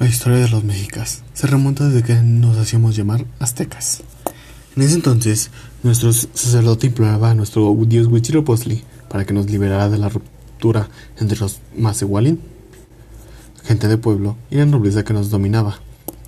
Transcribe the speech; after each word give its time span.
La 0.00 0.08
historia 0.08 0.38
de 0.38 0.48
los 0.48 0.64
mexicas 0.64 1.22
se 1.34 1.46
remonta 1.46 1.88
desde 1.88 2.02
que 2.02 2.14
nos 2.16 2.58
hacíamos 2.58 2.96
llamar 2.96 3.24
aztecas. 3.38 4.02
En 4.74 4.82
ese 4.82 4.96
entonces, 4.96 5.50
nuestro 5.84 6.12
sacerdote 6.12 6.88
imploraba 6.88 7.30
a 7.30 7.34
nuestro 7.34 7.72
dios 7.86 8.08
Huitzilopochtli 8.08 8.82
para 9.08 9.24
que 9.24 9.32
nos 9.32 9.48
liberara 9.48 9.88
de 9.88 9.98
la 9.98 10.08
ruptura 10.08 10.88
entre 11.20 11.38
los 11.38 11.60
Macehualin, 11.76 12.40
gente 13.62 13.86
de 13.86 13.96
pueblo, 13.96 14.36
y 14.50 14.56
la 14.56 14.66
nobleza 14.66 15.04
que 15.04 15.14
nos 15.14 15.30
dominaba. 15.30 15.78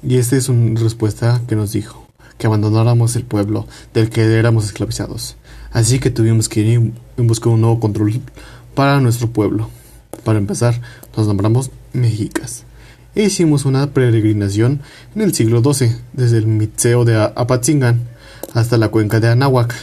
Y 0.00 0.18
esta 0.18 0.36
es 0.36 0.48
una 0.48 0.78
respuesta 0.80 1.42
que 1.48 1.56
nos 1.56 1.72
dijo, 1.72 2.06
que 2.38 2.46
abandonáramos 2.46 3.16
el 3.16 3.24
pueblo 3.24 3.66
del 3.92 4.10
que 4.10 4.22
éramos 4.38 4.66
esclavizados. 4.66 5.36
Así 5.72 5.98
que 5.98 6.10
tuvimos 6.10 6.48
que 6.48 6.60
ir 6.60 6.92
en 7.16 7.26
busca 7.26 7.50
de 7.50 7.56
un 7.56 7.62
nuevo 7.62 7.80
control 7.80 8.20
para 8.76 9.00
nuestro 9.00 9.28
pueblo. 9.28 9.68
Para 10.22 10.38
empezar, 10.38 10.80
nos 11.16 11.26
nombramos 11.26 11.72
mexicas 11.92 12.64
e 13.16 13.24
hicimos 13.24 13.64
una 13.64 13.88
peregrinación 13.88 14.82
en 15.14 15.22
el 15.22 15.34
siglo 15.34 15.62
XII, 15.62 15.96
desde 16.12 16.36
el 16.36 16.46
Mitzeo 16.46 17.04
de 17.06 17.16
Apatzingán 17.16 18.02
hasta 18.52 18.76
la 18.76 18.90
cuenca 18.90 19.20
de 19.20 19.28
Anáhuac, 19.28 19.74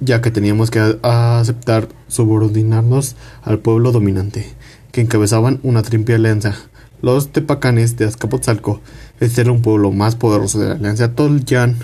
ya 0.00 0.22
que 0.22 0.30
teníamos 0.30 0.70
que 0.70 0.98
aceptar 1.02 1.88
subordinarnos 2.08 3.14
al 3.42 3.58
pueblo 3.58 3.92
dominante, 3.92 4.54
que 4.90 5.02
encabezaban 5.02 5.60
una 5.62 5.82
triple 5.82 6.14
alianza. 6.14 6.56
Los 7.02 7.30
tepacanes 7.30 7.98
de 7.98 8.06
Azcapotzalco, 8.06 8.80
este 9.20 9.42
era 9.42 9.52
un 9.52 9.60
pueblo 9.60 9.92
más 9.92 10.16
poderoso 10.16 10.58
de 10.58 10.68
la 10.68 10.74
alianza 10.74 11.12
Tolyan, 11.12 11.76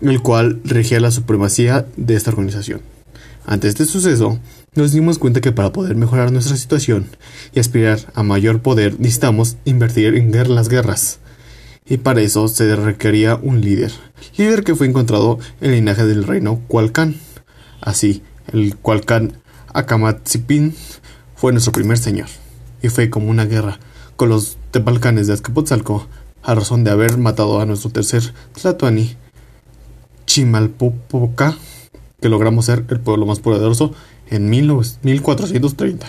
el 0.00 0.22
cual 0.22 0.60
regía 0.64 1.00
la 1.00 1.10
supremacía 1.10 1.86
de 1.96 2.14
esta 2.14 2.30
organización. 2.30 2.91
Ante 3.44 3.68
este 3.68 3.84
suceso, 3.84 4.38
nos 4.74 4.92
dimos 4.92 5.18
cuenta 5.18 5.40
que 5.40 5.52
para 5.52 5.72
poder 5.72 5.96
mejorar 5.96 6.32
nuestra 6.32 6.56
situación 6.56 7.08
y 7.52 7.60
aspirar 7.60 7.98
a 8.14 8.22
mayor 8.22 8.62
poder 8.62 9.00
necesitamos 9.00 9.56
invertir 9.64 10.14
en 10.14 10.54
las 10.54 10.68
guerras. 10.68 11.18
Y 11.84 11.96
para 11.96 12.20
eso 12.20 12.46
se 12.46 12.76
requería 12.76 13.34
un 13.34 13.60
líder, 13.60 13.92
líder 14.36 14.62
que 14.62 14.76
fue 14.76 14.86
encontrado 14.86 15.38
en 15.60 15.70
el 15.70 15.76
linaje 15.76 16.06
del 16.06 16.24
reino 16.24 16.60
Cualcán. 16.68 17.16
Así, 17.80 18.22
el 18.52 18.76
Cualcán 18.76 19.42
Akamatzipin 19.74 20.74
fue 21.34 21.52
nuestro 21.52 21.72
primer 21.72 21.98
señor, 21.98 22.28
y 22.82 22.88
fue 22.88 23.10
como 23.10 23.28
una 23.28 23.46
guerra 23.46 23.80
con 24.16 24.28
los 24.28 24.56
tepalcanes 24.70 25.26
de 25.26 25.32
Azcapotzalco, 25.32 26.06
a 26.44 26.54
razón 26.54 26.84
de 26.84 26.90
haber 26.90 27.18
matado 27.18 27.60
a 27.60 27.66
nuestro 27.66 27.90
tercer 27.90 28.22
Tlatuani, 28.54 29.16
Chimalpopoca, 30.26 31.56
logramos 32.28 32.66
ser 32.66 32.84
el 32.88 33.00
pueblo 33.00 33.26
más 33.26 33.40
poderoso 33.40 33.92
en 34.28 34.48
1430. 34.50 36.06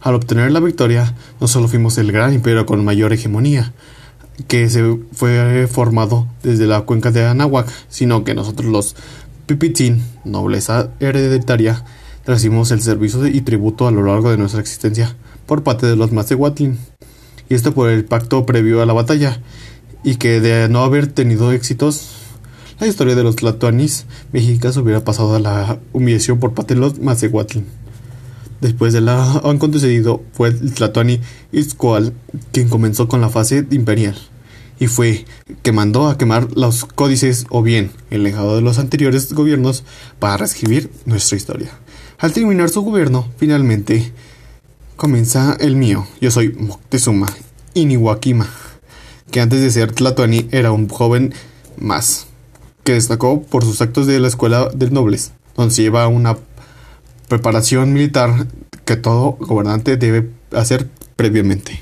Al 0.00 0.14
obtener 0.14 0.52
la 0.52 0.60
victoria, 0.60 1.14
no 1.40 1.48
solo 1.48 1.68
fuimos 1.68 1.98
el 1.98 2.12
gran 2.12 2.32
imperio 2.32 2.66
con 2.66 2.84
mayor 2.84 3.12
hegemonía, 3.12 3.72
que 4.46 4.70
se 4.70 4.98
fue 5.12 5.66
formado 5.66 6.28
desde 6.42 6.66
la 6.66 6.82
cuenca 6.82 7.10
de 7.10 7.26
Anahuac, 7.26 7.68
sino 7.88 8.22
que 8.24 8.34
nosotros 8.34 8.70
los 8.70 8.94
Pipitín, 9.46 10.04
nobleza 10.24 10.90
hereditaria, 11.00 11.82
recibimos 12.26 12.70
el 12.70 12.82
servicio 12.82 13.26
y 13.26 13.40
tributo 13.40 13.88
a 13.88 13.90
lo 13.90 14.04
largo 14.04 14.30
de 14.30 14.36
nuestra 14.36 14.60
existencia 14.60 15.16
por 15.46 15.62
parte 15.62 15.86
de 15.86 15.96
los 15.96 16.12
Macehuatlin. 16.12 16.78
Y 17.48 17.54
esto 17.54 17.72
por 17.72 17.88
el 17.88 18.04
pacto 18.04 18.44
previo 18.44 18.82
a 18.82 18.86
la 18.86 18.92
batalla, 18.92 19.40
y 20.04 20.16
que 20.16 20.40
de 20.40 20.68
no 20.68 20.82
haber 20.84 21.06
tenido 21.06 21.50
éxitos, 21.50 22.17
la 22.80 22.86
historia 22.86 23.14
de 23.14 23.24
los 23.24 23.36
tlatoanis 23.36 24.06
mexicas 24.32 24.76
hubiera 24.76 25.04
pasado 25.04 25.34
a 25.34 25.40
la 25.40 25.80
humillación 25.92 26.38
por 26.38 26.54
parte 26.54 26.74
de 26.74 26.80
los 26.80 26.98
macehuatlin. 26.98 27.66
Después 28.60 28.92
de 28.92 29.00
lo 29.00 29.12
acontecido, 29.12 30.22
fue 30.32 30.48
el 30.48 30.72
tlatoani 30.72 31.20
Itzcoal 31.52 32.12
quien 32.52 32.68
comenzó 32.68 33.08
con 33.08 33.20
la 33.20 33.28
fase 33.28 33.66
imperial, 33.70 34.16
y 34.80 34.86
fue 34.86 35.24
que 35.62 35.72
mandó 35.72 36.08
a 36.08 36.18
quemar 36.18 36.48
los 36.56 36.84
códices 36.84 37.46
o 37.50 37.62
bien 37.62 37.90
el 38.10 38.22
legado 38.22 38.56
de 38.56 38.62
los 38.62 38.78
anteriores 38.78 39.32
gobiernos 39.32 39.84
para 40.18 40.36
reescribir 40.36 40.90
nuestra 41.04 41.36
historia. 41.36 41.70
Al 42.18 42.32
terminar 42.32 42.68
su 42.68 42.82
gobierno, 42.82 43.28
finalmente 43.36 44.12
comienza 44.96 45.56
el 45.60 45.76
mío. 45.76 46.06
Yo 46.20 46.30
soy 46.30 46.52
Moctezuma 46.52 47.28
Iniwakima, 47.74 48.48
que 49.30 49.40
antes 49.40 49.60
de 49.60 49.70
ser 49.70 49.92
tlatoani 49.92 50.48
era 50.50 50.72
un 50.72 50.88
joven 50.88 51.32
más 51.76 52.27
que 52.88 52.94
destacó 52.94 53.42
por 53.42 53.64
sus 53.64 53.82
actos 53.82 54.06
de 54.06 54.18
la 54.18 54.28
Escuela 54.28 54.70
de 54.74 54.90
Nobles, 54.90 55.32
donde 55.54 55.74
se 55.74 55.82
lleva 55.82 56.08
una 56.08 56.38
preparación 57.28 57.92
militar 57.92 58.46
que 58.86 58.96
todo 58.96 59.32
gobernante 59.32 59.98
debe 59.98 60.30
hacer 60.52 60.88
previamente. 61.14 61.76